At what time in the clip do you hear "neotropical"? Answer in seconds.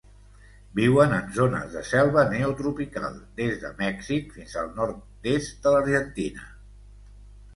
2.31-3.19